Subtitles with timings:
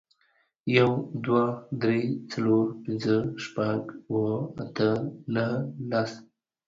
[0.75, 0.89] يو،
[1.23, 1.45] دوه،
[1.81, 1.99] درې،
[2.31, 3.81] څلور، پينځه، شپږ،
[4.11, 4.89] اووه، اته،
[5.33, 5.51] نهه،
[5.89, 6.11] لس